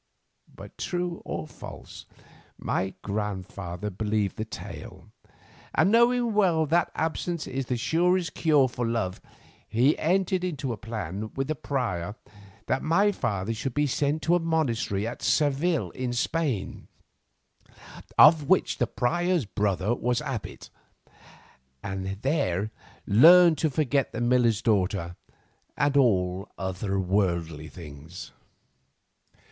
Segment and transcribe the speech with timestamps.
[0.47, 2.07] But true or false,
[2.57, 5.11] my grandfather believed the tale,
[5.75, 9.21] and knowing well that absence is the surest cure for love,
[9.69, 12.15] he entered into a plan with the prior
[12.65, 16.87] that my father should be sent to a monastery at Seville in Spain,
[18.17, 20.71] of which the prior's brother was abbot,
[21.83, 22.71] and there
[23.05, 25.15] learn to forget the miller's daughter
[25.77, 28.31] and all other worldly things.